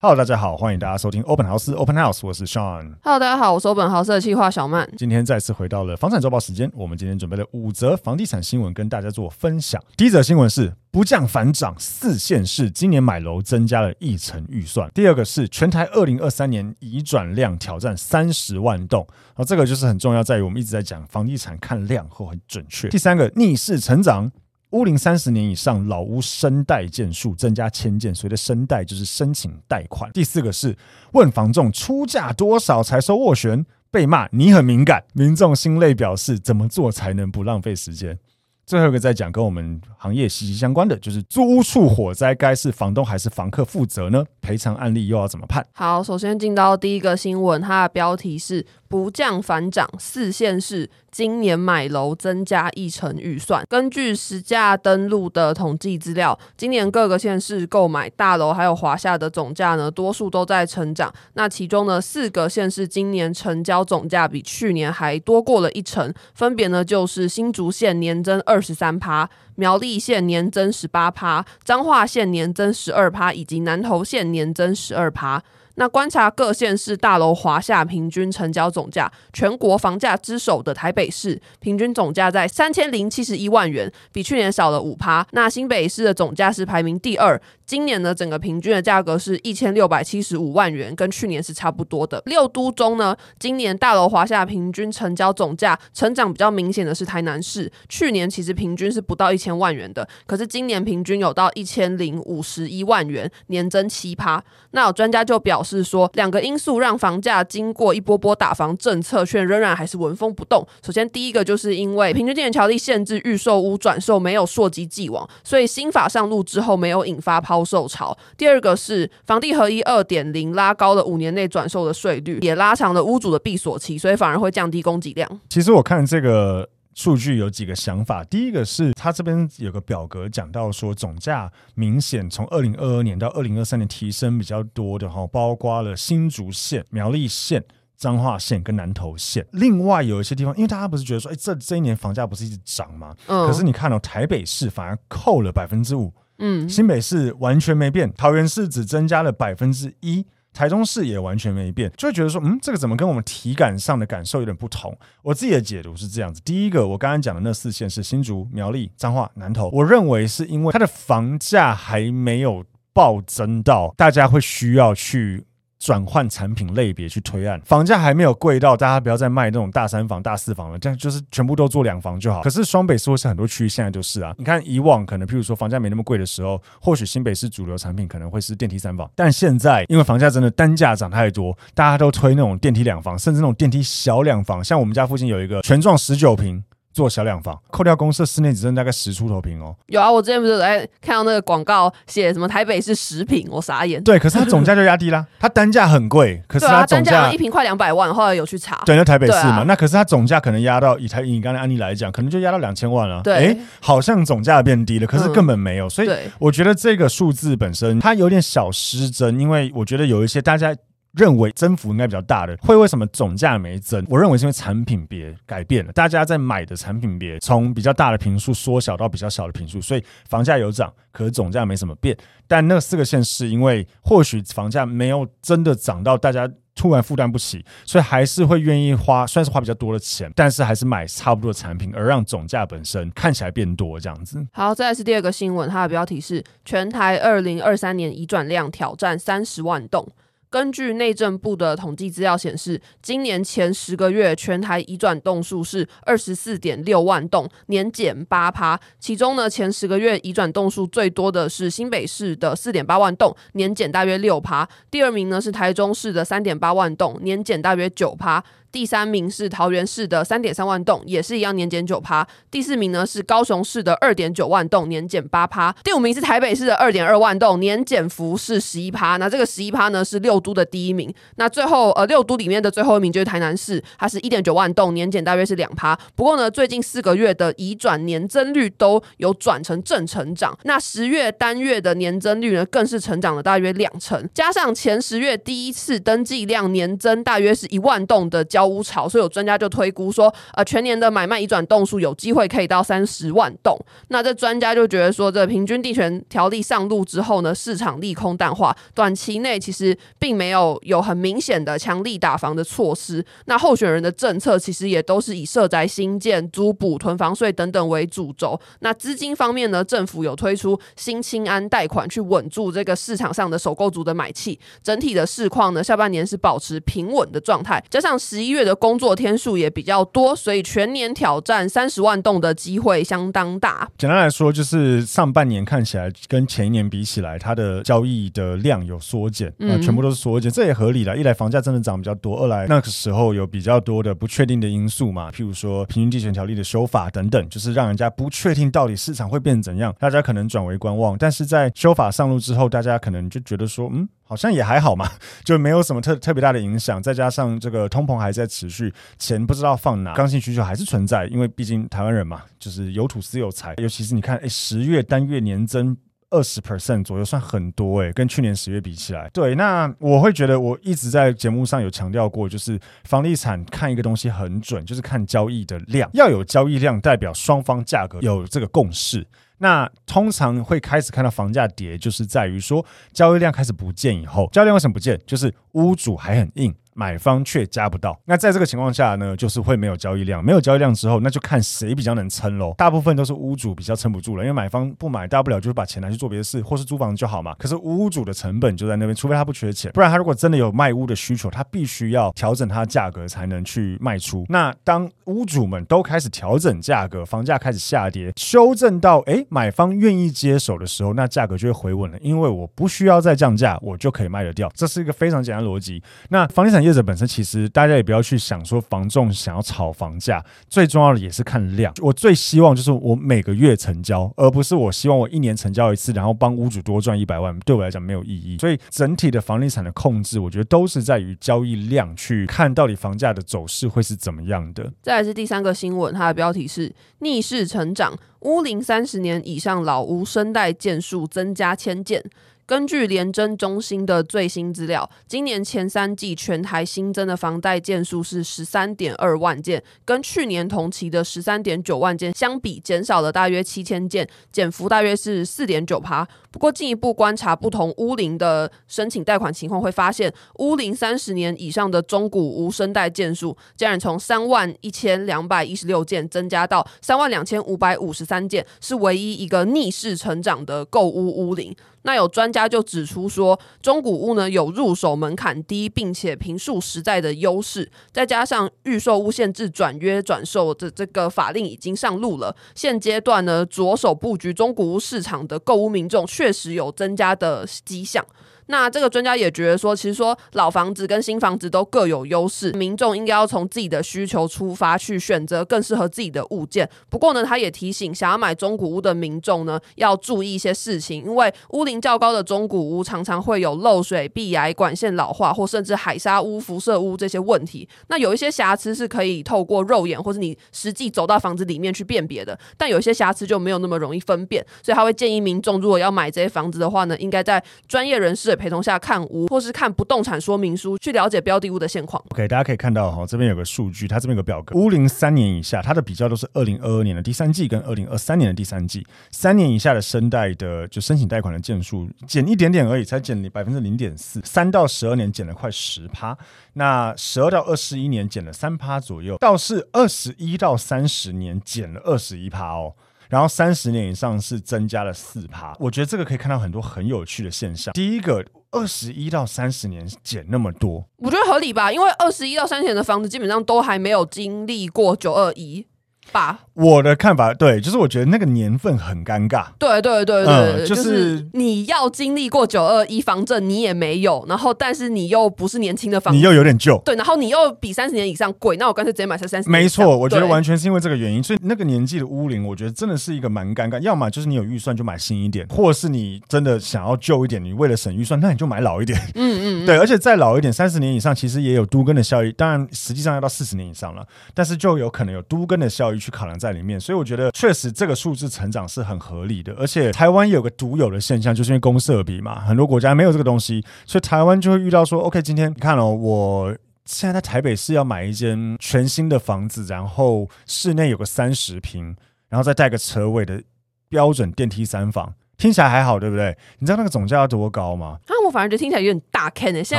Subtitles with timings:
[0.00, 2.94] Hello，大家好，欢迎大家收听 Open House Open House，我是 Sean。
[3.02, 4.88] Hello，大家好，我是 Open House 的企划小曼。
[4.96, 9.82] 今天再次回到了房产周报时间，我们今天准备了五则房地产新闻跟大家做分享。
[9.96, 14.88] 第一则新闻是不降反涨，四县市今年买楼增加了一成预算。
[14.94, 22.88] 第二个是全台二零二三年移转量挑战三十万栋，然后这个就是很重要，在于我们一直在讲房地产看量会很准确。
[22.88, 24.30] 第三个逆势成长。
[24.72, 30.10] 屋龄三十年以上老屋生贷件数增加千件，所谓的申贷就是申请贷款。
[30.12, 30.76] 第四个是
[31.12, 38.18] 问房仲出价多少才收斡旋，被骂你很敏感，民众心累表示怎么做才能不浪费时间。
[38.66, 44.22] 最后一个在讲跟我们行业息息相关的，就是租屋处火灾该是房东还是房客负责呢？
[44.42, 45.66] 赔偿案例又要怎么判？
[45.72, 48.66] 好，首先进到第一个新闻，它的标题是。
[48.88, 53.64] 不降反涨，四县市今年买楼增加一成预算。
[53.68, 61.12] 根据实价登录的统计资料，今年各个县市购买大楼还有华厦的总价呢，多数都在成长。
[61.34, 75.42] 那其中呢，四个县市今年成交总价比去年还多过了一成，分别呢就是新竹县年增二十三趴，苗栗县年增十八趴，彰化县年增十二趴，以及南投县年增十二趴。
[75.78, 85.24] 那观察各县市大楼华夏平均成交总价，全国房价之首的台北市平均总价在三千零七十一万元，比去年少了五趴。
[85.30, 92.20] 那新北市的总价是排名第二，今年呢整个平均的价格是一千六百七十五万元，跟去年是差不多的。
[92.26, 104.42] 六都中呢，今年大楼华夏平均成交总价成长比较明显的是台南市，去年其实平均是不到一千万元的，可是今年平均有到一千零五十一万元，年增七趴。
[104.72, 105.67] 那有专家就表示。
[105.68, 110.66] 是说两个因素让房价经过一波波打房政策，却仍然还是纹风不动。
[110.82, 118.16] 首先，第一个就是因为平均地权条例限制预售屋转售没有溯及既往，所以新法上路之后没有引发抛售潮。
[118.36, 125.40] 第二个是房地合一二点零拉高了五年内转售的税率，也拉长了屋主的闭锁期，所以反而会降低供给量。
[125.50, 126.68] 其实我看这个。
[126.98, 137.64] 数据有几个想法，第一个是他这边有个表格讲到说，总价明显从二零二二年到二零二三年提升比较多的哈，包括了新竹县、苗栗县、
[137.96, 139.46] 彰化县跟南投县。
[139.52, 143.14] 另外有一些地方，因为大家不是觉得说，哎，这这一年房价不是一直涨吗？
[143.28, 143.46] 嗯。
[143.46, 150.26] 可是你看到台北市反而扣了百分之五，嗯，新北市完全没变，桃园市只增加了百分之一。
[150.58, 154.92] 台中市也完全没变，就会觉得说，嗯，这个怎么跟我们体感上的感受有点不同？
[155.22, 165.44] 我自己的解读是这样子：第一个，我刚刚讲的那四线是新竹、苗栗、彰化、南投，我认为是因为它的房价还没有暴增到大家会需要去。
[165.78, 172.42] 转换产品类别去推案，房价还没有贵到大家不要再卖那种大三房、大四房了，这样就是全部都做两房就好。
[172.42, 186.62] 可是双北市或是很多区域现在就是啊，你看以往可能譬如说房价没那么贵的时候，或许新北市主流产品可能会是电梯三房，但现在因为房价真的单价涨太多，大家都推那种电梯两房，甚至那种电梯小两房，像我们家附近有一个全幢十九坪。
[186.98, 189.72] 做小两房，扣掉公设室内只剩大概十出头平哦。
[189.86, 194.02] 有啊，我之前不是在看到那个广告写什么台北是十平，我傻眼。
[194.02, 198.82] 对，可是它总价就压低啦， 它单价很贵，可是它总价一平快两百万，后来有去查。
[198.84, 203.22] 对，那台北市嘛，啊、那可是它总价可能压到以台以你刚才案例来讲，可能就压到两千万了。
[203.22, 205.86] 对，哎，好像总价变低了，可是根本没有。
[205.86, 206.10] 嗯、所以
[206.40, 210.74] 我觉得这个数字本身它有点小失真，因为我觉得有一些大家。
[211.12, 214.04] 认为增幅应该比较大的，会为什么总价没增？
[214.08, 222.16] 我认为是因为产品别改变了，大家在买的产品别从比较大的坪数缩小到比较小的坪数，所以房价有涨，可是总价没什么变。
[222.46, 234.46] 但那四个县市因为或许房价没有真的涨到大家突然负担不起，所以还是会愿意花，算是花比较多的钱，但是还是买差不多的产品，而让总价本身看起来变多这样子。
[234.52, 240.06] 好，再来是第二个新闻，它的标题是全台二零二三年移转量挑战三十万栋。
[240.50, 248.80] 根据内政部的统计资料显示，今年前十个月全台移转栋数是二十四点六万栋，年减八趴。
[248.98, 254.68] 其中呢，前十个月移转栋数最多的是新北市的四点八万栋，年减大约六趴。
[254.90, 258.42] 第二名呢是台中市的三点八万栋，年减大约九趴。
[258.70, 262.26] 第三名是桃园市的三点三万栋，也是一样年减九趴。
[262.50, 265.74] 第四名呢是高雄市的二点九万栋，年减八趴。
[265.82, 269.16] 第五名是台北市的二点二万栋，年减幅是十一趴。
[269.16, 271.12] 那这个十一趴呢是六都的第一名。
[271.36, 275.98] 那最后呃六都里面的最后一名就是台南市，它是一点九万栋，年减大约是两趴。
[276.14, 280.56] 不过呢，最近四个月的移转年增率都有转成正成长。
[280.64, 288.44] 那十月单月的年增率呢更是成长了大约两成，加上前十月第一次登记量年增大约是一万栋的。
[288.58, 293.78] 交屋潮，所以有专家就推估说，呃，全年的买卖移转栋数有机会可以到三十万栋。
[294.08, 303.24] 那这专家就觉得说，这平均地权条例上路之后呢，市场利空淡化，短期内其实并没有有很明显的强力打房的措施。
[303.46, 308.58] 那候选人的政策其实也都是以社宅新建、租补、囤房税等等为主轴。
[308.80, 314.58] 那资金方面呢，政府有推出新青安贷款去稳住这个市场上的首购族的买气。
[314.82, 318.47] 整体的市况呢，下半年是保持平稳的状态，加上十一。
[318.48, 323.86] 一月的工作天数也比较多，所以全年挑战三十万栋的机会相当大。
[323.98, 331.14] 简单来说，就是上半年看起来跟前一年比起来，它的交易的量有缩减，啊、呃，全部都是缩减，这也合理了。
[331.14, 341.18] 一来房价真的涨比较多，二来那个时候有比较多的不确定的因素嘛，譬如说平均地权条例的修法等等，就是让人家不确定到底市场会变怎样，大家可能转为观望。
[341.18, 344.08] 但是在修法上路之后，大家可能就觉得说，嗯。
[344.28, 345.10] 好像也还好嘛，
[345.42, 347.02] 就没有什么特特别大的影响。
[347.02, 351.26] 再加上这个通膨还在持续，钱不知道放哪，刚性需求还是存在。
[351.28, 353.74] 因为毕竟台湾人嘛，就是有土斯有财。
[353.78, 355.96] 尤其是你看，哎，十月单月年增
[356.30, 359.30] 二十 percent 左右，算很多哎，跟去年十月比起来。
[359.32, 369.26] 对，那我会觉得我一直在节目上有强调过，就是房地产看一个东西很准，就是看交易的量，要有交易量，代表双方价格有这个共识。
[369.58, 375.20] 那通常会开始看到房价跌，就是在于说交易量开始不见以后，交易量为什么不见？
[375.26, 376.74] 就是屋主还很硬。
[376.98, 382.74] 买方却加不到，那在这个情况下呢，就是会没有交易量，没有交易量之后，那就看谁比较能撑喽。
[382.76, 387.54] 大部分都是屋主比较撑不住了，因为买方不买，大不了就是把钱拿去做别的事，或是租房就好嘛。
[387.56, 394.44] 可是屋主的成本就在那边，除非他不缺钱，不然他如果真的有卖屋的需求，他必须要调整他的价格才能去卖出。
[394.48, 404.68] 那当屋主们都开始调整价格，房价开始下跌，修正到诶买方愿意接手的时候，那价格就会回稳了，因为我不需要再降价，我就可以卖得掉。
[404.74, 406.02] 这是一个非常简单的逻辑。
[406.30, 406.90] 那房地产业。
[406.90, 411.92] 业者本身其实大家也不要去想说房仲想要炒房价，最重要的也是看量。
[412.00, 418.56] 我最希望就是我每个月成交，而不是我希望我一年成交一次，然后帮屋主多赚一百万，对我来讲没有意义。
[418.58, 424.90] 所以整体的房地产的控制，我觉得都是在于交易量去看到底房价的走势会是怎么样的。
[425.02, 432.24] 再来是第三个新闻，它的标题是逆势成长，屋龄三十年以上老屋生代件数增加千件。
[432.68, 446.28] 根据联征中心的最新资料，今年前三季全台新增的房贷件数是十三点二万件，跟去年同期的十三点九万件相比，减少了大约七千件，减幅大约是四点九趴。
[446.50, 461.74] 不过进一步观察不同屋龄的申请贷款情况，会发现屋龄三十年以上的中古屋生贷件数竟然从三万一千两百一十六件增加到三万两千五百五十三件，是唯一一个逆势成长的购屋屋龄。
[462.02, 478.24] 那有专家就指出说，中古屋呢有入手门槛低，并且平数实在的优势，再加上预售屋限制转约转售的这个法令已经上路了，现阶段呢着手布局中古屋市场的购物民众确实有增加的迹象。
[478.68, 486.88] 那这个专家也觉得说，其实说老房子跟新房子都各有优势，民众应该要从自己的需求出发去选择更适合自己的物件。
[487.08, 497.88] 不过呢，他也提醒想要买中古屋的民众呢，要注意一些事情，因为屋龄较高的中古屋常常会有漏水、壁癌、管线老化，或甚至海砂屋、辐射屋这些问题。
[498.08, 512.22] 那有一些瑕疵是可以透过肉眼或者你实际走到房子里面去辨别的，但有些瑕疵就没有那么容易分辨，所以他会建议民众如果要买这些房子的话呢，应该在专业人士陪同下看屋，或是看不动产说明书，去了解标的物的现况。
[512.30, 526.36] OK，大家可以看到哈，这边有个数据，它这边有个表格，屋龄三年以下，它的比较都是二零二二年的第三季跟二零二三年的第三季，三年以下的生贷的就申请贷款的件数减一点点而已，才减百分之零点四，三到十二年减了快十趴，
[526.72, 532.94] 那十二到二十一年减了三趴左右，倒是二十一到三十年减了二十一趴哦。
[533.28, 537.92] 然后三十年以上是增加了四趴，我觉得这个可以看到很多很有趣的现象。
[537.92, 545.86] 第一个，二十一到三十年减那么多，我觉得合理吧，因为二十一到三十年的房子基本上都还没有经历过九二一。
[546.32, 549.66] 吧，我的看法对，就是我觉得那个年份很尴尬。
[549.78, 559.68] 对对对对，嗯、就是、就是、你要经历过九二一房证，你也没有，然后但是你又不是年轻的房，你又有点旧，对，然后你又比三十年以上贵，那我干脆直接买才三十。
[559.68, 563.98] 没错，我觉得完全是因为这个原因，所以那个年纪的屋龄，我觉得真的是一个蛮尴尬。
[564.00, 569.18] 要么就是你有预算就买新一点，或是你真的想要旧一点，你为了省预算，那你就买老一点。
[569.34, 576.98] 嗯嗯， 对，而且再老一点，三十年以上其实也有都根的效益，当然实际上要到四十年以上了，但是就有可能有都根的效益去考量在里面。
[576.98, 592.16] 所以我觉得确实这个数字成长是很合理的，而且台湾有个独有的现象，就是因为公社比嘛，很多国家没有这个东西，所以台湾就会遇到说，OK，今天你看哦，我现在在台北市要买一间全新的房子，然后室内有个三十平，
[592.48, 593.62] 然后再带个车位的
[594.08, 595.34] 标准电梯三房。
[595.58, 596.56] 听起来还好，对不对？
[596.78, 598.16] 你知道那个总价要多高吗？
[598.28, 599.82] 啊，我反而觉得听起来有点大坑诶。
[599.82, 599.98] 现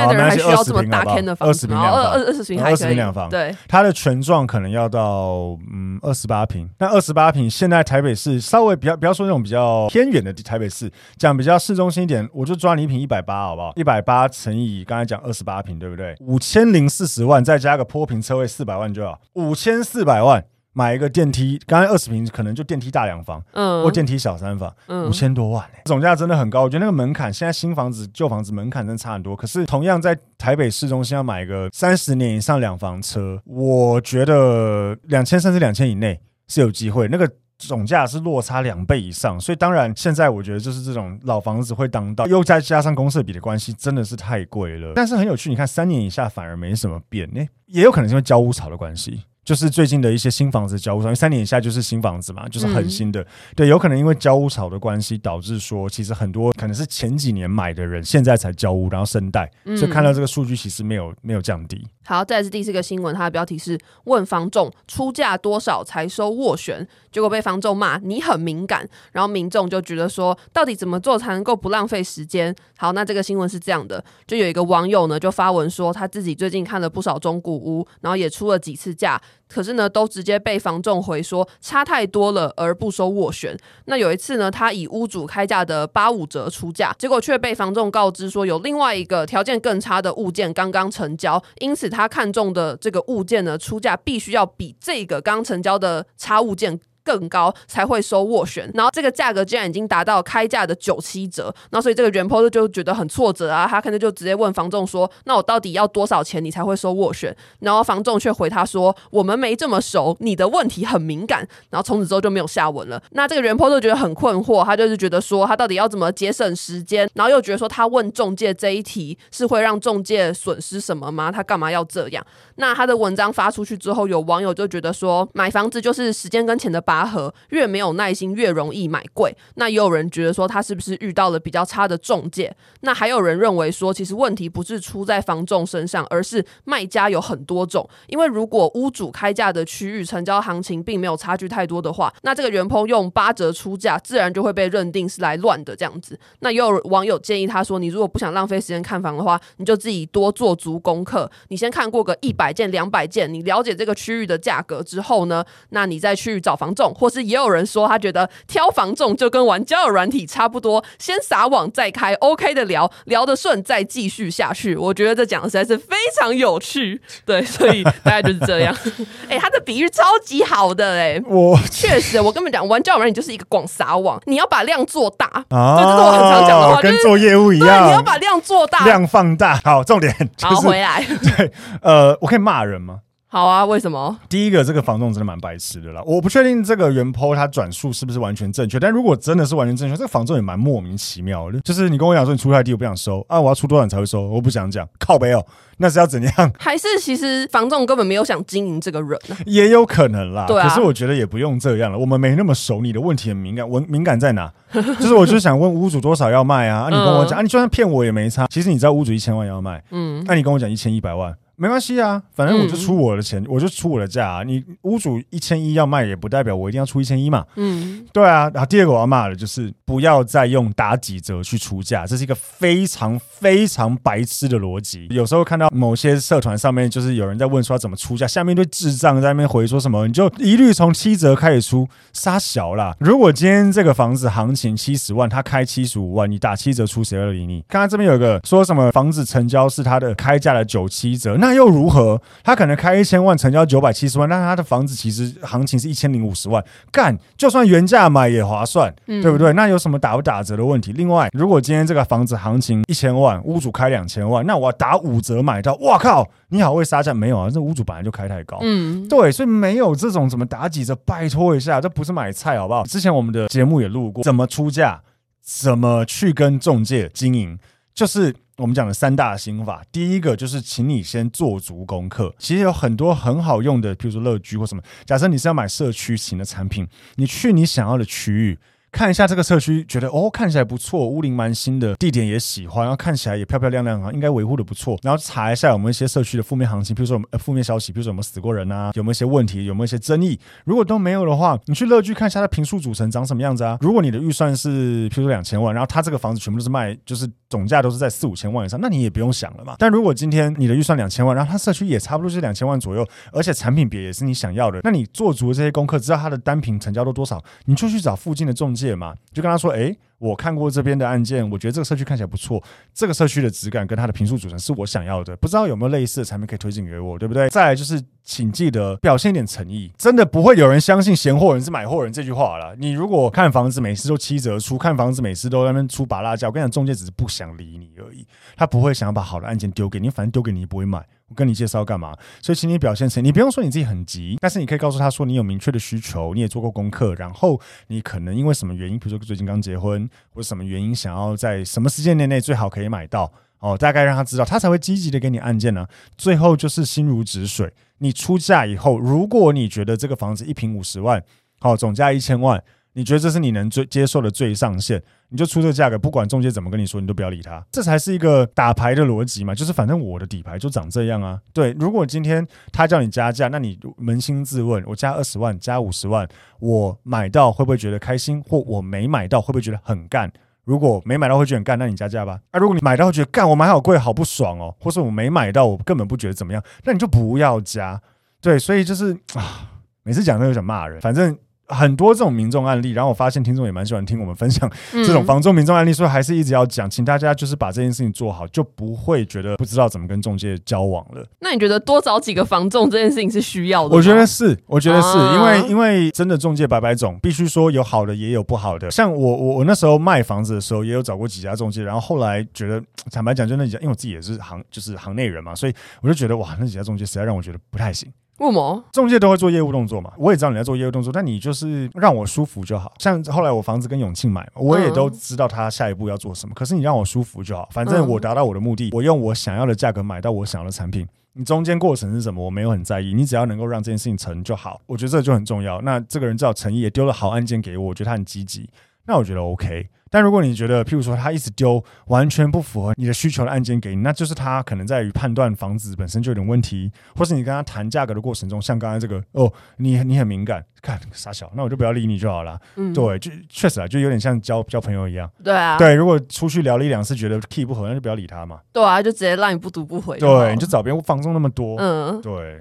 [0.00, 1.66] 在的人还需要这么大坑的房子？
[1.70, 3.28] 二二二十坪，二十平两房。
[3.28, 6.66] 对，它的全幢可能要到嗯二十八平。
[6.78, 13.72] 那二十八平，现在台北市稍微比较，不要说那种比较偏远的台北市，讲比较市中心一点，我就抓你一平一百八，好不好？
[13.76, 16.16] 一百八乘以刚才讲二十八平，对不对？
[16.20, 20.42] 五千零四十万，再加个坡平车位四百万就要，五千四百万。
[20.72, 26.62] 买一个电梯，刚才二十平可能就电梯大两房，嗯，或电梯小三房，嗯，五千多万，欸，总价真的很高。
[26.62, 29.34] 我觉得那个门槛，现在新房子、旧房子门槛真的差很多。
[29.34, 37.08] 可是同样在台北市中心要买一个三十年以上两房车，我觉得两千甚至两千以内是有机会。
[37.08, 44.92] 那个总价是落差两倍以上，所以当然现在我觉得就是这种老房子会当道，又再加上公设比的关系，真的是太贵了。
[44.94, 49.24] 但是很有趣，你看三年以下反而没什么变，呢，也有可能是因为交屋潮的关系。
[49.50, 53.20] 就是最近的一些新房子交屋潮，因为三年以下就是新房子嘛，就是很新的。
[53.20, 53.26] 嗯、
[53.56, 61.84] 对，有可能因为交屋潮的关系，导致说其实很多可能是前几年买的人，现在才交屋，然后生贷，嗯、所以看到这个数据其实没有没有降低。
[62.04, 72.54] 好，再来是第四个新闻，它的标题是问房仲出价多少才收斡旋，结果被房仲骂你很敏感，然后民众就觉得说到底怎么做才能够不浪费时间？
[72.78, 79.20] 好，那这个新闻是这样的，就有一个网友呢就发文说他自己最近看了不少中古屋，然后也出了几次价。
[79.52, 83.58] 可是呢，都直接被房仲回说差太多了，而不收斡旋。
[83.86, 96.78] 那有一次呢，他以屋主开价的八五折出价，结果却被房仲告知说有另外一个条件更差的物件刚刚成交，因此他看中的这个物件呢，出价必须要比这个刚成交的差物件
[97.10, 113.02] 更高才会收斡旋，然后这个价格竟然已经达到开价的九七折，那所以这个原 po 就觉得很挫折啊，他可能就直接问房仲说：“那我到底要多少钱你才会收斡旋？”然后房仲却回他说：“我们没这么熟，你的问题很敏感。”然后从此之后就没有下文了。
[113.10, 121.32] 那这个原 po 就觉得很困惑，他就是觉得说他到底要怎么节省时间，然后又觉得说他问中介这一题是会让中介损失什么吗？
[121.32, 122.24] 他干嘛要这样？
[122.56, 129.34] 那他的文章发出去之后，有网友就觉得说买房子就是时间跟钱的把拔河，越没有耐心越容易买贵。
[129.54, 132.54] 那也有人觉得说他是不是遇到了比较差的中介？
[132.80, 137.88] 那还有人认为说，其实问题不是出在房仲身上，而是卖家有很多种。
[138.08, 146.18] 因为如果屋主开价的区域成交行情并没有差距太多的话，那这个原 PO 用八折出价，自然就会被认定是来乱的这样子。
[146.40, 164.74] 那也有网友建议他说，你如果不想浪费时间看房的话，你就自己多做足功课，你先看过个一百件、两百件，你了解这个区域的价格之后呢，那你再去找房仲，或是也有人说他觉得挑房重就跟玩交友软体差不多，先撒网再开，OK 的聊，聊得顺再继续下去。
[164.74, 168.74] 我觉得这讲的实在是非常有趣，对，所以大概就是这样。
[169.28, 179.60] 哎、欸，他的比喻超级好的、欸，哎，我确实，我跟你们讲，玩交友软体就是一个广撒网，你要把量做大啊，这是我很常讲的话，跟做业务一样，你要把量做大，量放大。
[179.62, 181.04] 好，重点、就是、好回来，
[181.36, 183.00] 对，呃，我可以骂人吗？
[183.32, 184.18] 好啊，为什么？
[184.28, 186.02] 第一个，这个房仲真的蛮白痴的啦。
[186.04, 191.60] 我不确定这个原 po 他转述是不是完全正确，但如果真的是完全正确，这个房仲也蛮莫名其妙的。
[191.60, 194.26] 就是你跟我讲说你出太低，我不想收啊，我要出多少才会收？
[194.26, 195.46] 我不想讲，靠背哦，
[195.76, 196.52] 那是要怎样？
[196.58, 199.36] 还是其实房仲根本没有想经营这个人呢？
[199.46, 200.46] 也有可能啦。
[200.48, 200.68] 对啊。
[200.68, 203.68] 可是我觉得也不用这样了，我们没那么熟，你的问题很敏感。
[203.68, 204.52] 我敏感在哪？
[204.74, 206.80] 就是我就想问屋主多少要卖啊？
[206.80, 208.48] 啊，你跟我讲、嗯、啊，你就算骗我也没差。
[208.48, 211.32] 其实你知道屋主一千万要卖，嗯，那、啊、你跟我讲一千一百万。
[211.60, 214.42] 没关系啊，反正我就出我的钱，嗯、我就出我的价啊。
[214.42, 217.44] 你屋主一千一要卖，也不代表我一定要出一千一嘛。
[217.56, 218.50] 嗯，对啊。
[218.54, 225.06] 然后第二个我要骂的就是不要再用打几折去出价，这是一个非常非常白痴的逻辑。
[225.10, 232.96] 有时候看到某些社团上面就是有人在问说怎么出价，下面一堆智障在那边回说什么，你就一律从七折开始出，杀小啦。
[233.00, 237.62] 如果今天这个房子行情七十万，他开七十五万，你打七折出，谁会理你？
[237.68, 241.49] 刚刚这边有个说什么房子成交是他的开价的九七折，那。
[241.50, 242.22] 那又如何？
[242.44, 249.52] 他可能开一千万，成交九百七十万，但他的房子其实行情是一千零五十万，干就算原价买也划算，嗯、对不对？
[249.54, 250.92] 那有什么打不打折的问题？
[250.92, 256.24] 另外，如果今天这个房子行情一千万，屋主开两千万，那我要打五折买到，哇靠！
[256.50, 257.50] 你好会杀价没有啊？
[257.50, 262.84] 这屋主本来就开太高，嗯，对，所以没有这种怎么打几折，拜托一下，这不是买菜好不好？
[262.84, 265.02] 之前我们的节目也录过，怎么出价，
[265.42, 267.58] 怎么去跟中介经营，
[267.92, 268.32] 就是。
[268.60, 272.34] 我们讲的三大心法，第一个就是请你先做足功课。
[272.38, 274.82] 其实有很多很好用的，譬如说乐居或什么。
[275.06, 276.86] 假设你是要买社区型的产品，
[277.16, 278.58] 你去你想要的区域。
[278.92, 284.98] 看一下这个社区，觉得哦，看起来不错，屋龄蛮新的，地点也喜欢，然后看起来也漂漂亮亮啊，应该维护的不错。
[285.02, 290.38] 然后查一下有没有一些社区的负面行情，比如说有没有负面消息，比如说有没有死过人啊，有没有一些问题，有没有一些争议。
[290.64, 293.78] 如果都没有的话，你去乐居看一下它平数组成长什么样子啊。
[293.80, 299.76] 如果你的预算是比如说两千万，然后它这个房子全部都是卖，就是总价都是在四五千万以上，那你也不用想了嘛。
[299.78, 309.60] 但如果今天你的预算两千万，然后它社区也差不多是两千万左右，而且产品别也是你想要的，那你做足了这些功课，知道它的单品成交都多少，你就去找附近的仲介嘛，就跟他。
[309.60, 312.62] 说，哎，我看过这边的案件，我觉得这个社区看起来不错，
[312.94, 317.50] 这个社区的质感跟它的坪数组成是我想要的，不知道有没有类似的产品可以推荐给我，对不对？
[317.50, 322.74] 再来就是，请记得表现一点诚意，真的不会有人相信嫌货人是买货人这句话了。
[322.78, 331.04] 你如果看房子每次都七折出，看房子每次都那边出拔辣椒，我跟你讲，中介只是不想理你而已，他不会想要把好的案件丢给你，反正丢给你也不会买。
[331.30, 332.12] 我跟你介绍干嘛？
[332.42, 345.86] 所以请你表现成，你不用说你自己很急，但是你可以告诉他说你有明确的需求，你也做过功课，然后你可能因为什么原因，比如说最近刚结婚，或者什么原因想要在什么时间内内最好可以买到哦，大概让他知道，他才会积极的给你按键呢。
[346.18, 351.22] 最后就是心如止水，你出价以后，如果你觉得这个房子一平五十万，
[351.60, 352.60] 好，总价一千万。
[352.92, 359.54] 你觉得这是你能最接受的最上限，你就出这个价格，不管中介怎么跟你说，你都不要理他，这才是一个打牌的逻辑嘛。
[359.54, 361.40] 就是反正我的底牌就长这样啊。
[361.52, 366.28] 对，如果今天他叫你加价，那你扪心自问，我加二十万，加五十万，
[366.58, 368.42] 我买到会不会觉得开心？
[368.42, 370.28] 或我没买到会不会觉得很干？
[370.64, 372.40] 如果没买到会觉得很干，那你加价吧。
[372.50, 374.74] 啊，如果你买到会觉得干，我买好贵，好不爽哦。
[374.80, 378.02] 或是我没买到，我根本不觉得怎么样，那你就不要加。
[378.40, 379.70] 对，所以就是啊，
[380.02, 381.38] 每次讲都有想骂人，反正。
[381.70, 391.24] 很多这种民众案例，然后我发现听众也蛮喜欢听我们分享这种房仲民众案例，所以还是一直要讲，请大家就是把这件事情做好，就不会觉得不知道怎么跟中介交往了。
[391.40, 393.96] 那你觉得多找几个房仲这件事情是需要的？
[393.96, 398.90] 我觉得是，我觉得是、啊、因为因为真的中介百百种，必须说有好的也有不好的。
[398.90, 408.12] 像我我我那时候卖房子的时候，也有找过几家中介，然后后来觉得坦白讲，就那几家，因为我自己也是行就是行内人嘛，所以我就觉得哇，那几家中介实在让我觉得不太行。
[408.40, 408.82] 为什么？
[408.90, 412.90] 仲介都会做业务动作嘛，我也知道你在做业务动作，但你就是让我舒服就好。
[412.98, 421.06] 像后来我房子跟永庆买，我也都知道他下一步要做什么，可是你让我舒服就好，反正我达到我的目的，我用我想要的价格买到我想要的产品。
[421.34, 425.80] 你中间过程是什么，我没有很在意，你只要能够让这件事情成就好，我觉得这就很重要。
[425.82, 428.68] 那这个人至少诚意，也丢了好案件给我，我觉得他很积极，
[429.06, 429.86] 那我觉得 OK。
[430.12, 442.58] 但如果你觉得，譬如说他一直丢完全不符合你的需求的案件给你，那就是他可能在于判断房子本身就有点问题，或是你跟他谈价格的过程中，像刚才这个哦，你你很敏感，看傻小，那我就不要理你就好了。
[442.74, 445.30] 嗯，对，就确实啊，就有点像交交朋友一样。
[445.44, 448.60] 对啊，对，如果出去聊了一两次，觉得 key 不合，那就不要理他嘛。
[448.72, 450.18] 对啊，就直接让你不读不回。
[450.18, 451.76] 对，你就找别人房仲那么多。
[451.78, 452.60] 嗯，对。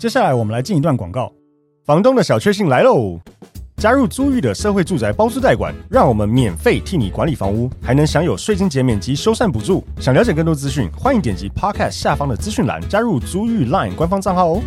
[0.00, 1.32] 接下来我们来进一段广告，
[1.84, 3.20] 房东的小确幸来喽。
[3.76, 9.84] 加入租寓的社会住宅包租代管，让我们免费替你管理房屋，还能享有税金减免及修缮补助。
[10.00, 14.62] 想了解更多资讯，欢迎点击 Podcast 下方的资讯栏，加入租寓 Line 官方账号哦。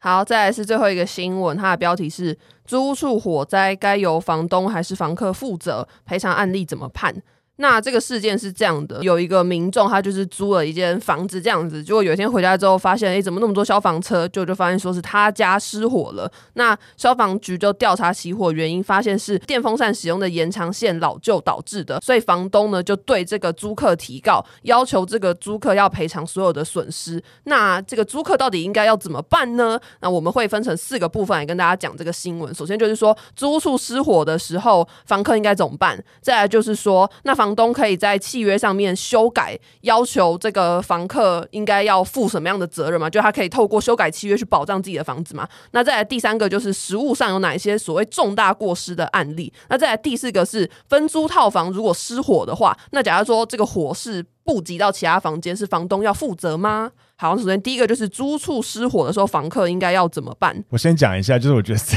[0.00, 5.88] 好，再来是最后一个新闻，它的标题是：租屋处火灾该由房东还是房客负责？
[6.04, 7.14] 赔偿案例怎么判？
[7.56, 14.26] 那这个事件是这样的，有一个民众，他就是租了一间房子，这样子，结果有一天回家之后，发现，哎，怎么那么多消防车？
[14.28, 16.30] 就就发现说是他家失火了。
[16.54, 22.00] 那消防局就调查起火原因，发现是电风扇使用的延长线老旧导致的。
[22.00, 27.22] 所以房东呢就对这个租客提告，要求这个租客要赔偿所有的损失。
[27.44, 29.78] 那这个租客到底应该要怎么办呢？
[30.00, 32.52] 那我们会分成四个部分来跟大家讲这个新闻。
[32.54, 36.02] 首先就是说，租处失火的时候，房客应该怎么办？
[36.20, 43.10] 再来就是说，那房房东可以在契约上面修改，要求这个房客应该要负什么样的责任嘛？
[43.10, 45.46] 就他可以透过修改契约去保障自己的房子嘛？
[45.72, 49.52] 那再来第三个就是实物上有哪些所谓重大过失的案例？
[49.68, 56.92] 那再来第四个是分租套房如果失火的话，那假如说这个火是不及到其他房间，是房东要负责吗？
[57.16, 60.64] 好，首先第一个就是租处失火的时候，房客应该要怎么办？
[60.70, 61.96] 我先讲一下，就是我觉得这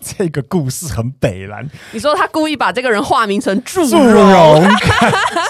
[0.00, 1.68] 这个故事很北蓝。
[1.92, 4.62] 你说他故意把这个人化名成祝祝融，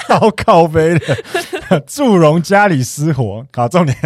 [0.06, 3.44] 超靠背的祝融家里失火。
[3.52, 3.96] 好，重点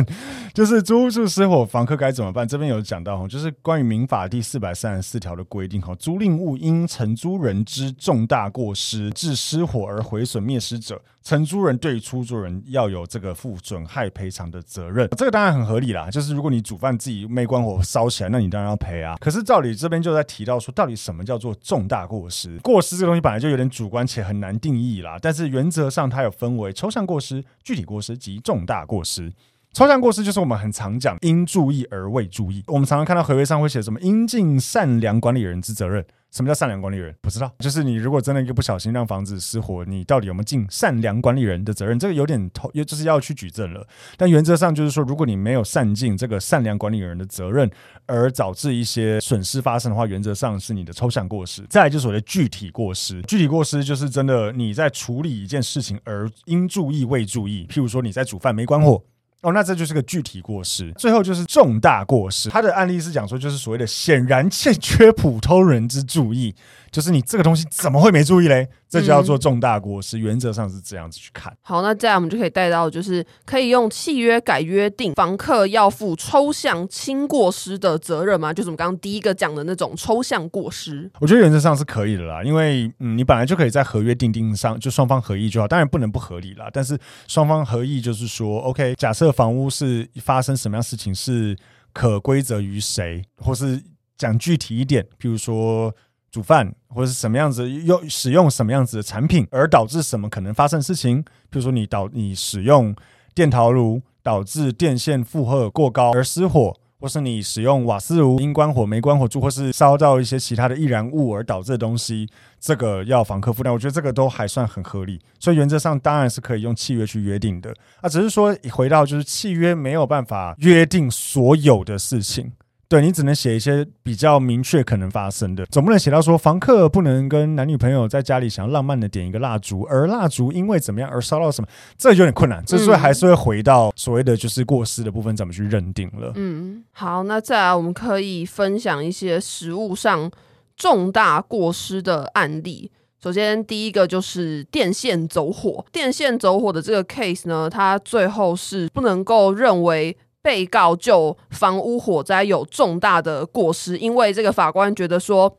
[0.53, 2.47] 就是租处失火，房客该怎么办？
[2.47, 11.01] 这边有讲到哈，就是关于民法第四百三十四条的规定哈，租赁物因承租人之重大过失致失火而毁损灭失者。
[11.23, 16.11] 承租人对出租人要有这个负损害赔偿的责任，这个当然很合理啦。
[16.11, 19.17] 就是如果你煮饭自己没关火烧起来，那你当然要赔啊。
[19.21, 22.59] 可是照理这边就在提到说，到底什么叫做重大过失？
[22.59, 25.17] 过失这个东西本来就有点主观且很难定义啦。
[25.23, 29.33] 但是原则上它有分为抽象过失、具体过失及重大过失。
[29.73, 32.63] 抽象过失就是我们很常讲应注意而未注意。
[32.67, 36.05] 我们常常看到合约上会写什么应尽善良管理人之责任。
[36.31, 37.15] 什么叫善良管理人？
[37.21, 41.99] 不知道，就是你如果真的一个不小心让房子失火，你到底有没有尽善良管理人的责任？
[41.99, 43.87] 这个有点头，就是要去举证了。
[44.17, 47.71] 但原则上就是说，如果你没有善尽这个善良管理人的责任，
[48.07, 51.67] 而导致一些损失发生的话，原则上是你的抽象过失。
[51.69, 59.03] 再来就是所谓的具体过失，具体过失就是真的你在处理一件事情而应注意未注意，譬如说你在煮饭没关火。
[59.43, 60.93] 哦，那这就是个具体过失。
[60.93, 66.55] 最后就是重大过失，他的案例是讲说，就是所谓的显然欠缺普通人之注意。
[66.91, 68.69] 就是你这个东西怎么会没注意嘞？
[68.93, 70.19] 这就叫做重大过失。
[70.19, 71.51] 嗯、原则上是这样子去看。
[71.63, 78.53] 好，那这样我们就可以带到，就是可以用契约改约定，房客要负抽象轻过失的责任吗？
[78.53, 81.11] 就是我们刚刚第一个讲的那种抽象过失。
[81.21, 86.69] 我觉得原则上是可以的啦，因为嗯，你本来就可以在合约订定上就双方合意就好，当然不能不合理啦。
[86.71, 91.57] 但是双方合意就是说，OK，假设房屋是发生什么样事情是
[91.95, 93.83] 可归责于谁，或是
[94.19, 95.95] 讲具体一点，譬如说。
[96.33, 101.23] 煮饭或者是什么样子用使用什么样子的产品，而导致什么可能发生事情？
[101.51, 102.97] 比如说你导你使用
[103.35, 112.27] 电陶炉导致电线负荷过高而失火，或是你使用瓦斯炉因关火没关火住，或是烧到一些其他的易燃物而导致的东西，
[112.59, 113.71] 这个要房客负担。
[113.71, 117.75] 我觉得这个都还算很合理，所以原则上当然是可以用契约去约定的。
[118.01, 122.53] 啊，只是说回到就是契约没有办法约定所有的事情。
[122.93, 132.63] 对，你只能写一些比较明确可能发生的，总不能写到说房客不能跟男女朋友在家里想要浪漫的点一个蜡烛，而蜡烛因为怎么样而烧到什么，这有点困难。
[132.67, 136.33] 这所以还是会回到所谓的就是过失的部分怎么去认定了。
[136.35, 140.31] 嗯，好，那再来我们可以分享一些实物上
[140.77, 142.91] 重大过失的案例。
[143.23, 150.15] 首先第一个就是电线走火，电线走火的这个 case 呢，它最后是不能够认为。
[150.43, 155.59] 被告就房屋火灾有重大的过失，因为这个法官觉得说，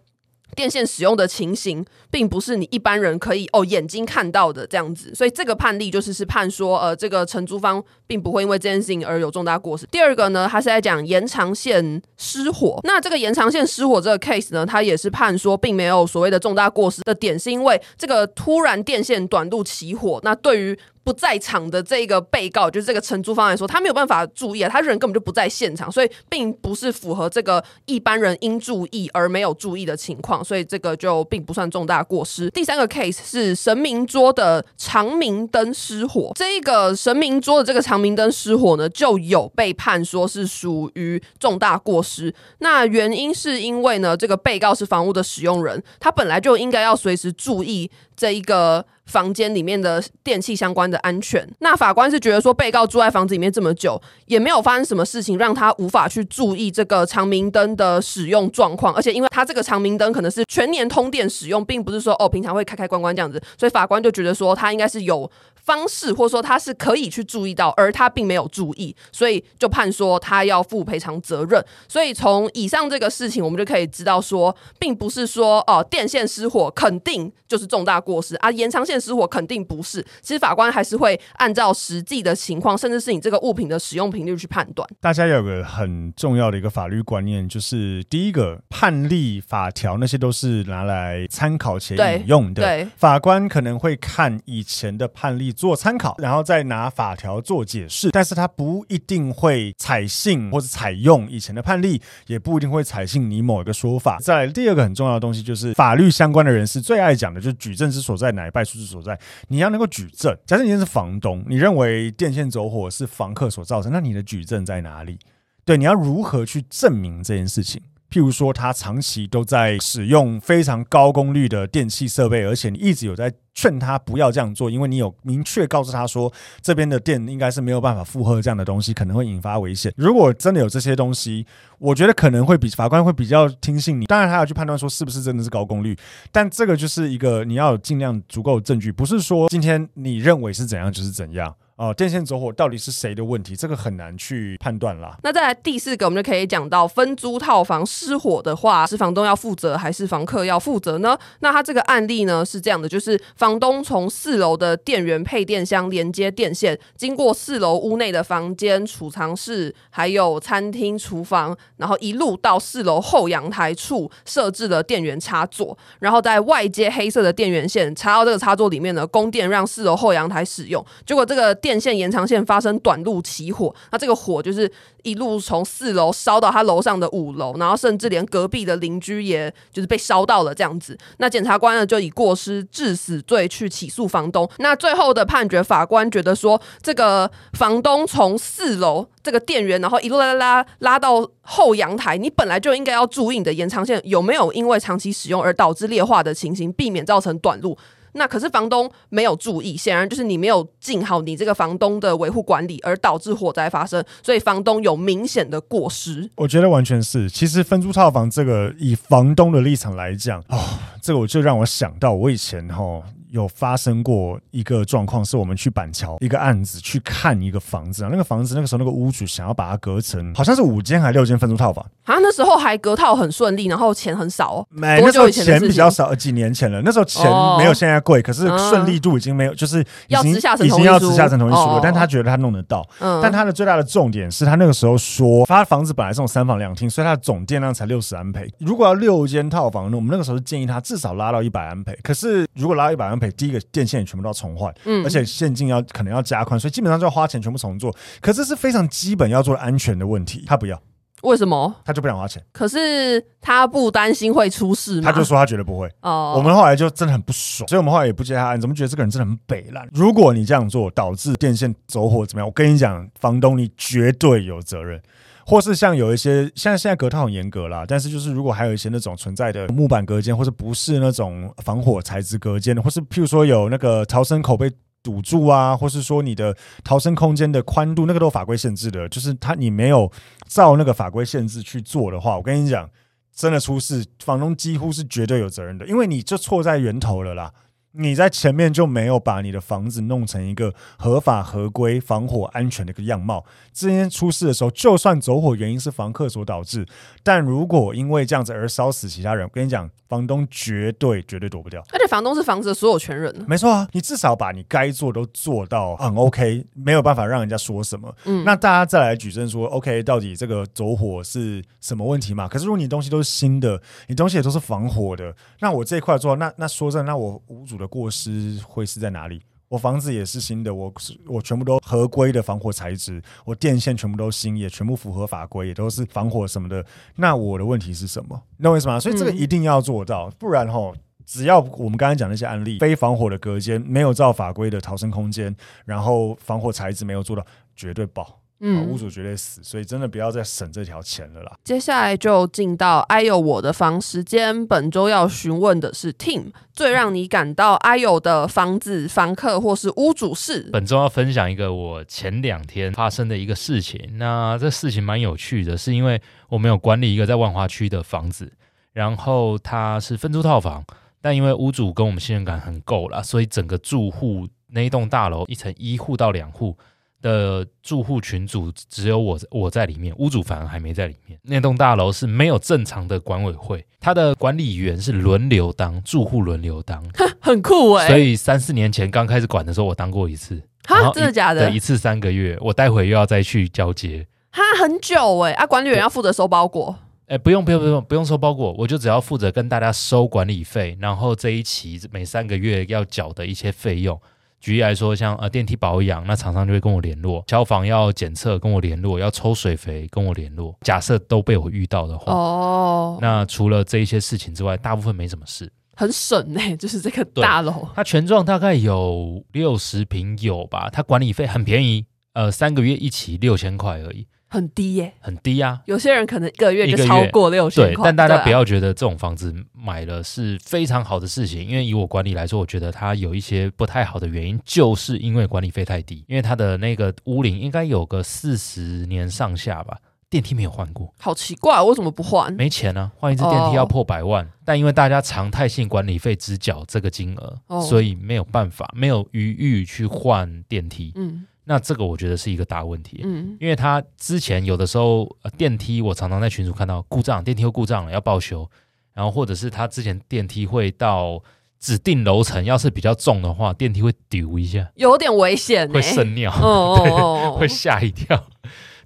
[0.56, 9.88] 电线使用的情形，并不是你一般人可以哦眼睛看到的这样子，所以这个判例就是是判说，呃，这个承租方并不会因为这件事情而有重大过失。
[9.88, 32.50] 第二个呢，他是在讲延长线失火，那这个延长线失火这个 case 呢，他也是判说，并没有所谓的重大过失的点，是因为这个突然电线短路起火，那对于不在场的这个被告，就是这个承租方来说，他没有办法注意啊，他人根本就不在现场，所以并不是符合这个一般人应注意而没有注意的情况，所以这个就并不算重大过失。
[32.52, 42.34] 第三个 case 是神明桌的长明灯失火，这个神明桌的这个长明灯失火呢，就有被判说是属于重大过失。
[42.60, 48.86] 那原因是因为呢，这个被告是房屋的使用人，他本来就应该要随时注意这一个。
[49.06, 65.30] 房间里面的电器相关的安全，那法官是觉得说，被告住在房子里面这么久，也没有发生什么事情让他无法去注意这个长明灯的使用状况，而且因为他这个长明灯可能是全年通电使用，并不是说哦平常会开开关关这样子，所以法官就觉得说他应该是有。
[65.64, 71.64] 方式，或者说他是可以去注意到，而他并没有注意，所以就判说他要负赔偿责任。
[71.88, 80.06] 所以从以上这个事情，我们就可以知道说，并不是说哦、呃、电线失火肯定就是重大过失啊，延长线失火肯定不是。
[80.22, 84.86] 其实法官还是会按照实际的情况，甚至是你这个物品的使用频率去判断。
[85.00, 92.62] 大家有个很重要的一个法律观念，就是第一个判例法条那些都是拿来参考且引用的。
[92.62, 95.53] 对，对，法官可能会看以前的判例。
[95.54, 98.10] 做参考，然后再拿法条做解释。
[98.12, 104.18] 但是他不一定会采信或者采用以前的判例，也不一定会采信你某一个说法。
[104.20, 109.18] 再第二个很重要的东西就是法律相关的人士最爱讲的就是举证之所在，乃败诉之所在。
[109.48, 110.36] 你要能够举证。
[110.46, 115.20] 假设你是房东，你认为电线走火是房客所造成，那你的举证在哪里？
[115.66, 117.82] 对，你要如何去证明这件事情？
[118.14, 129.92] 譬如说，他长期都在使用非常高功率的电器设备，而且你一直有在劝他不要这样做，因为你有明确告诉他说，这边的电应该是没有办法负荷这样的东西，可能会引发危险。
[129.98, 131.44] 如果真的有这些东西，
[131.80, 134.06] 我觉得可能会比法官会比较听信你。
[134.06, 135.98] 当然，他要去判断说是不是真的是高功率，
[136.32, 141.56] 但这个就是一个你要尽量足够的证据，不是说今天你认为是怎样就是怎样。
[141.76, 143.56] 呃，电线走火到底是谁的问题？
[143.56, 145.18] 这个很难去判断啦。
[145.24, 151.18] 那再来第四个，我们就可以讲到分租套房失火的话，是房东要负责还是房客要负责呢？
[151.40, 170.86] 那他这个案例呢是这样的，就是房东从四楼的电源配电箱连接电线，经过四楼屋内的房间、储藏室，还有餐厅、厨房，然后一路到四楼后阳台处设置了电源插座，然后在外接黑色的电源线插到这个插座里面呢，供电让四楼后阳台使用。
[171.04, 174.70] 结果这个电线延长线发生短路起火，那这个火就是
[175.04, 180.98] 一路从四楼烧到他楼上的五楼，然后甚至连隔壁的邻居也就是被烧到了这样子。
[181.20, 184.48] 那检察官呢就以过失致死罪去起诉房东。
[184.58, 197.78] 那最后的判决，法官觉得说，这个房东从四楼这个电源，然后一路拉拉拉拉到后阳台，你本来就应该要注意你的延长线有没有因为长期使用而导致劣化的情形，避免造成短路。
[198.14, 206.30] 那可是房东没有注意，显然就是你没有尽好你这个房东的维护管理，而导致火灾发生，所以房东有明显的过失。
[206.36, 207.30] 我觉得完全是。
[207.30, 210.60] 其实分租套房这个，以房东的立场来讲，哦，
[211.02, 213.02] 这个我就让我想到我以前哈。
[213.34, 227.26] 有发生过一个状况，是我们去板桥一个案子去看一个房子啊，那个房子那个时候那个屋主想要把它隔成好像是五间还是六间分租套房，好像那时候还隔套很顺利，然后钱很少哦，没，那时候钱比较少，几年前了，那时候钱
[227.58, 247.96] 没有现在贵，可是顺利度已经没有，就是已经已经要直下层同意书了，但他觉得他弄得到，但他的最大的重点是他那个时候说，他房子本来是种三房两厅，所以他的总电量才六十安培，如果要六间套房，那我们那个时候是建议他至少拉到一百安培，可是如果拉到一百安培，第一个电线也全部都要重换，嗯，而且线径要可能要加宽，所以基本上就要花钱全部重做。
[248.22, 250.80] 可是这是非常基本要做的安全的问题，他不要，
[251.22, 251.74] 为什么？
[251.86, 252.44] 他就不想花钱。
[252.52, 255.10] 可是他不担心会出事吗？
[255.10, 255.90] 他就说他绝对不会。
[256.02, 259.88] 哦，我们后来就真的很不爽，所以我们后来也不接他案，怎么觉得这个人真的很北烂？
[259.94, 262.48] 如果你这样做导致电线走火怎么样？
[262.48, 265.02] 我跟你讲，房东你绝对有责任。
[265.46, 280.10] 或是像有一些，像现在隔套很严格啦，但是就是如果还有一些那种存在的木板隔间，或者不是那种防火材质隔间的，或是譬如说有那个逃生口被堵住啊，或是说你的逃生空间的宽度，那个都有法规限制的，就是他你没有
[280.48, 282.90] 照那个法规限制去做的话，我跟你讲，
[283.36, 287.52] 真的出事，房东几乎是绝对有责任的，因为你就错在源头了啦。
[287.96, 293.46] 你在前面就没有把你的房子弄成一个合法合规、防火安全的一个样貌。
[293.72, 296.86] 今天出事的时候，就算走火原因是房客所导致，
[297.22, 301.84] 但如果因为这样子而烧死其他人，我跟你讲，房东绝对绝对躲不掉。
[301.92, 303.34] 而且房东是房子的所有权人。
[303.48, 308.16] 没错啊，你至少把你该做都做到很 OK，没有办法让人家说什么。
[308.26, 312.48] 嗯，那大家再来举证说 OK，到底这个走火是什么问题嘛？
[312.48, 317.83] 可是如果你东西都是新的，你东西也都是防火的，那我这一块做，那那说真的，那我无主的。
[317.88, 319.42] 过失会是在哪里？
[319.70, 320.94] 我房子也是新的，我
[321.26, 326.86] 我全部都合规的防火材质，我电线全部都新，也全部符合法规，也都是防火什么的。
[327.16, 328.40] 那我的问题是什么？
[328.58, 329.00] 你懂我意思吗？
[329.00, 337.44] 所以这个一定要做到，不然吼，只要我们刚才讲那些案例，非防火的隔间，没有照法规的逃生空间，然后防火材质没有做到，
[337.76, 338.43] 绝对爆。
[338.66, 341.52] 嗯，屋主绝对死，所以真的不要再省这条钱了啦。
[341.66, 350.70] 接下来就进到哎呦我的房时间，本周要询问的是 Tim，最让你感到哎呦的房子、房客或是屋主是。
[350.72, 358.50] 本周要分享一个我前两天发生的一个事情，那这事情蛮有趣的，是因为我们有管理一个在万华区的房子，
[358.94, 360.86] 然后它是分租套房，
[361.22, 366.78] 但因为屋主跟我们信任感很够了，所以整个住户那一栋大楼一层一户到两户。
[367.24, 371.40] 的住户群组只有我我在里面，屋主反而还没在里面。
[371.42, 377.02] 那栋大楼是没有正常的管委会，它的管理员是轮流当，住户轮流当，
[377.40, 378.10] 很酷哎、欸。
[378.10, 381.72] 所以三四年前刚开始管的时候，我当过一次，哈，真的假的？
[381.72, 385.56] 一次三个月，我待会又要再去交接，哈，很久哎、欸。
[385.56, 386.94] 啊，管理员要负责收包裹，
[387.28, 394.20] 哎，不用不用不用不用收包裹，我就只要负责跟大家收管理费，然后这一期每三个月要缴的一些费用。
[394.64, 400.74] 举例来说，像呃电梯保养，那厂商就会跟我联络；消防要检测，跟我联络；要抽水肥，跟我联络。
[400.84, 406.78] 假设都被我遇到的话，哦，那除了这一些事情之外，大部分没什么事，很省呢、欸。
[406.78, 414.26] 就是这个大楼，它全幢大概有六十平有吧，它管理费很便宜，呃，三个月一起六千块而已。
[414.54, 415.82] 很低耶、欸，很低啊！
[415.86, 417.96] 有些人可能一个月就超过六千块。
[417.96, 426.24] 对，但大家不要觉得这种房子买了是非常好的事情，因为以我管理来说，我觉得它有一些不太好的原因，就是因为管理费太低。
[426.28, 429.98] 因为它的那个屋龄应该有个四十年上下吧，
[430.30, 432.54] 电梯没有换过，好奇怪，为什么不换？
[432.54, 434.46] 没钱啊，换一次电梯要破百万。
[434.46, 441.12] 哦、但因为大家常态性管理费只缴这个金额，哦、所以没有办法，没有余裕去换电梯。
[441.16, 441.48] 嗯。
[441.66, 448.70] 那这个我觉得是一个大问题，嗯，因为他之前有的时候电梯，我常常在群组看到故障，电梯又故障了要报修，
[449.14, 451.42] 然后或者是他之前电梯会到
[451.80, 457.56] 指定楼层，要是比较重的话，电梯会丢一下，有点危险，会渗尿，哦哦哦。
[457.60, 458.46] 会吓一跳。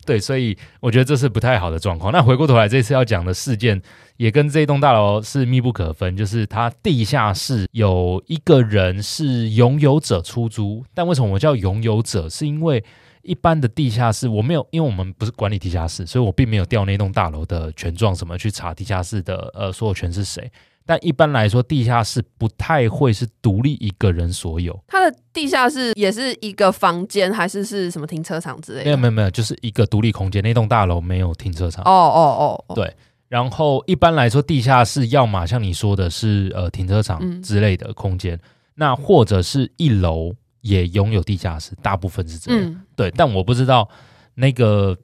[0.08, 2.14] 对，所以我觉得这是不太好的状况。
[2.14, 3.82] 那回过头来，这次要讲的事件
[4.16, 10.86] 也跟这栋大楼是密不可分，就是它地下室有一个人是拥有者出租。
[10.94, 12.30] 但为什么我叫拥有者？
[12.30, 12.82] 是因为
[13.22, 20.50] 一般的地下室我没有，因为我们不是管理地下室，所以我并没有调那栋大楼的权状什么去查地下室的呃所有权是谁。
[20.88, 24.82] 但一般来说，地下室不太会是独立一个人所有。
[24.88, 28.86] 它的地下室也是一个房间，还是是什么停车场之类的？
[28.86, 30.42] 没有没有没有，就是一个独立空间。
[30.42, 31.84] 那栋大楼没有停车场。
[31.84, 32.92] 哦哦哦，对。
[33.28, 38.42] 然后一般来说，地下室要么像你说的是呃停车场之类的空间，嗯、
[38.76, 42.64] 那或者是一楼也拥有地下室，大部分是这样。
[42.64, 43.90] 嗯、对，但我不知道
[44.34, 44.98] 那个。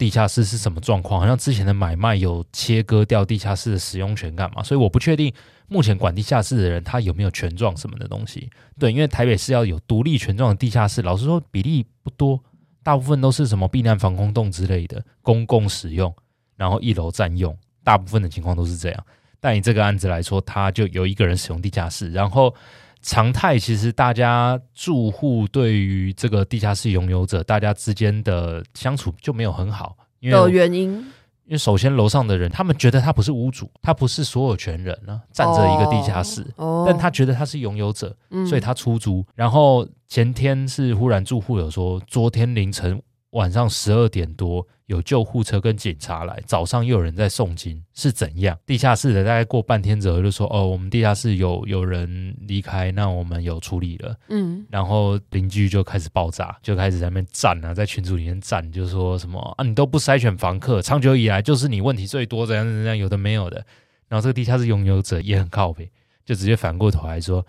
[0.00, 1.20] 地下室是什么状况？
[1.20, 4.62] 好像之前的买卖有切割掉地下室的使用权干嘛？
[4.62, 5.30] 所以我不确定
[5.68, 8.48] 目前管地下室的人他有没有权状什么的东西。
[8.78, 12.42] 对，因为台北市要有独立权状的地下室，老实说比例不多，
[12.82, 16.10] 大部分都是什么避难防空洞之类的公共使用，
[16.56, 19.06] 然后一楼占用，大部分的情况都是这样。
[19.38, 22.54] 但以这个案子来说，他就有一个人使用地下室，然后。
[23.02, 31.04] 常态其实，大家住户对于这个地下室拥有者，大家之间的相处就没有很好，因为有原因。
[31.46, 39.18] 因为首先楼上的人，他们觉得他不是屋主，他不是所有权人呢，占着一个地下室，哦、但他觉得他是拥有者，嗯、所以他出租。
[39.18, 43.02] 嗯、然后前天是忽然住户有说，昨天凌晨。
[43.30, 48.58] 晚上十二点多，有救护车跟警察来，早上又有人在诵经，是怎样？
[48.66, 63.64] 地下室的大概过半天之后就说：“哦，我们地下室有有人离开，那我们有处理了。”嗯，然后邻居就开始爆炸，就开始在那边站啊，在群组里面站，就说什么啊，你都不筛选房客，长久以来就是你问题最多，怎样怎样，有的没有的。
[64.08, 65.88] 然后这个地下室拥有者也很靠北，
[66.24, 67.46] 就直接反过头来说啊。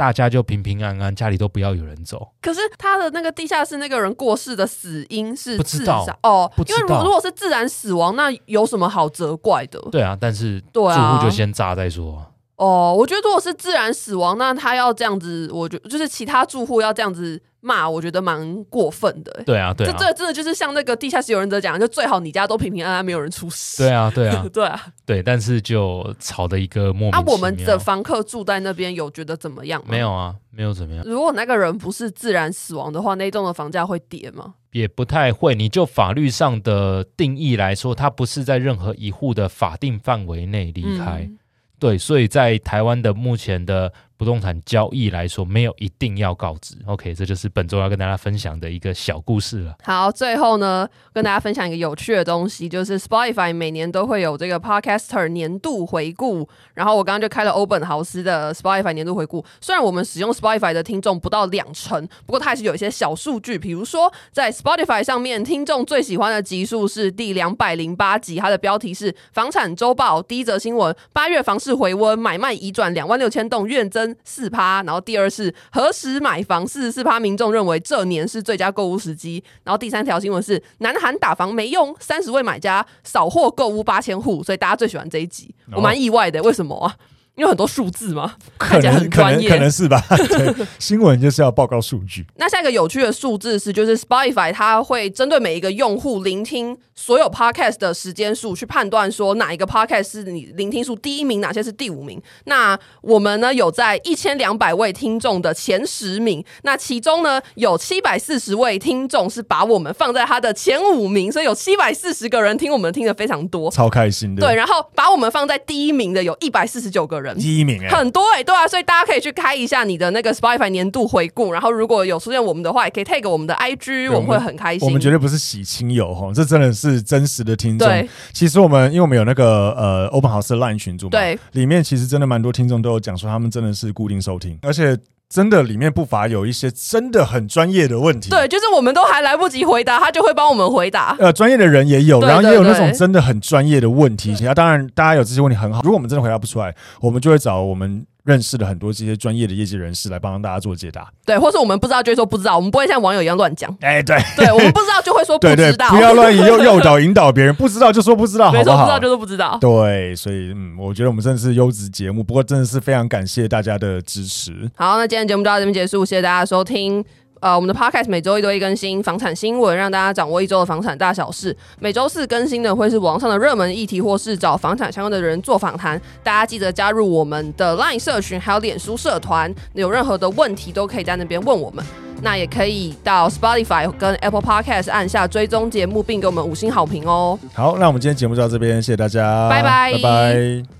[0.00, 2.26] 大家就平平安安，家里都不要有人走。
[2.40, 9.78] 可是他的那个地下室那个人过世的死因是自杀哦，因为如果是自然死亡，那有什么好责怪的？
[9.92, 12.26] 对啊，但是住户就先炸再说。
[12.56, 17.38] 哦，我觉得如果是自然死亡，那他要这样子，我觉得就是其他住户要这样子。
[17.60, 19.32] 骂我觉得蛮过分的。
[19.32, 23.82] 欸，对啊，对啊，这这真的就是像那个地下室有人在讲，就最好你家都平平安安，没有人出事。
[23.82, 27.20] 对啊，对啊， 对啊，对，但是就吵的一个莫名其妙。
[27.20, 29.88] 啊，我们的房客住在那边有觉得怎么样吗？
[29.90, 31.04] 没有啊，没有怎么样。
[31.06, 34.54] 如果那个人不是自然死亡的话，那一栋的房价会跌吗？
[34.72, 35.54] 也不太会。
[35.54, 41.22] 你就法律上的定义来说，他不是在任何一户的法定范围内离开。
[41.28, 41.38] 嗯、
[41.78, 43.92] 对，所以在台湾的目前的。
[44.20, 46.76] 不动产交易来说，没有一定要告知。
[46.84, 49.74] OK，这就是本周要跟大家分享的一个小故事了。
[49.82, 56.46] 好，最后呢，跟大家分享一个有趣的东西，就是 Spotify 每年都会有这个 Podcaster 年度回顾。
[56.74, 59.42] 然后我刚刚就开了欧本豪斯的 Spotify 年度回顾。
[59.58, 63.58] 虽然我们使用 Spotify 的听众不到两成，不过它还是有一些小数据。
[63.58, 74.09] 比如说，在 Spotify 上面，听众最喜欢的集数是第两百零八集，它的标题是《房产周报》第一则新闻：八月房市回温，买卖移转两万六千栋，月增。
[74.24, 79.42] 四趴，然后第二是何时买房，四十四趴民众认为这年是最佳购物时机。
[79.64, 86.96] 然后第三条新闻是南韩打房没用，三十位买家扫货购物八千户，所以大家最喜欢这一集，我蛮意外的，为什么啊？
[87.36, 88.34] 有很多数字吗？
[88.58, 90.04] 可能很专业可，能是吧。
[90.10, 92.26] 对， 新闻就是要报告数据。
[92.36, 102.20] 那下一个有趣的数字是，就是 Spotify 它会针对每一个用户聆听所有 Podcast 的时间数，去判断说哪一个 Podcast 是你聆听数第一名，哪些是第五名。
[102.44, 114.46] 那我们呢有在一千两百位听众的前十名，那其中呢有七百四十位听众是把我们放在他的前五名，所以有七百四十个人听我们听的非常多，超开心的。
[114.46, 117.19] 对，然后把我们放在第一名的有一百四十九个人。
[117.38, 124.86] 第一名哎、欸，很多哎、欸，对啊，所以大家可以去开一下你的那个 Spotify 年度回顾，然后如果有出现我们的话，也可以 tag 我们的 IG，我们会很开心。
[124.86, 127.86] 我们绝对不是喜亲友哈，这真的是真实的听众。
[127.88, 134.98] 对，其实我们因为我们有那个呃 Open House Line 群组嘛，对，里面其实真的蛮多听众都有讲说他们真的是固定收听，而且。
[135.30, 138.30] 真的，里面不乏有一些真的很专业的问题。
[138.30, 141.16] 对，就是我们都还来不及回答，他就会帮我们回答。
[141.20, 144.34] 呃，专业的人也有，对对对，然后也有那种真的很专业的问题。
[144.42, 145.82] 那当然，大家有这些问题很好。
[145.82, 148.04] 如果我们真的回答不出来，我们就会找我们。
[148.24, 153.70] 认识了很多这些专业的业界人士来帮大家做解答，对，或是我们不知道就会说不知道，我们不会像网友一样乱讲。
[153.80, 159.58] 哎、欸，对，对，我们不知道就会说不知道，对对对，不要乱诱诱导引导别人，不知道就说不知道， 没错，好不知道就说不知道。
[159.60, 164.70] 对，所以嗯，我觉得我们真的是优质节目，不过真的是非常感谢大家的支持。
[164.76, 167.04] 好，那今天节目就到这边结束，谢谢大家收听。
[167.40, 171.56] 呃，我们的 podcast 每周一都会更新房产新闻，让大家掌握一周的房产大小事。
[171.78, 176.00] 每周四更新的会是网上的热门议题，或是找房产相关的人做访谈。
[176.22, 181.84] 大家记得加入我们的 LINE 社群，还有脸书社团，有任何的问题都可以在那边问我们。
[182.22, 187.38] 那也可以到 Spotify 跟 Apple Podcast 按下追踪节目，并给我们五星好评哦。
[187.54, 190.79] 好，那我们今天节目就到这边，谢谢大家，拜拜，拜拜。